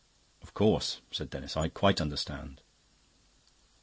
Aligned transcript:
"Of 0.41 0.55
course," 0.55 1.01
said 1.11 1.29
Denis. 1.29 1.55
"I 1.55 1.69
quite 1.69 2.01
understand." 2.01 2.61